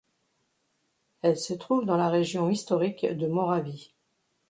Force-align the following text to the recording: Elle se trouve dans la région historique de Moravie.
Elle 1.21 1.37
se 1.37 1.53
trouve 1.53 1.85
dans 1.85 1.95
la 1.95 2.09
région 2.09 2.49
historique 2.49 3.05
de 3.05 3.27
Moravie. 3.27 3.93